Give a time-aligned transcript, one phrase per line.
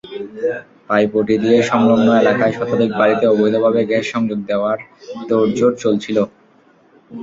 [0.87, 4.77] পাইপটি দিয়ে সংলগ্ন এলাকায় শতাধিক বাড়িতে অবৈধভাবে গ্যাস সংযোগ দেওয়ার
[5.27, 6.17] তোড়জোড় চলছিল।